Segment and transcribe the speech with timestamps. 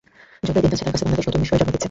[0.47, 1.79] যতই দিন যাচ্ছে, তাঁর কাছে বাংলাদেশ নতুন নতুন বিস্ময়ের জন্ম দিচ্ছে।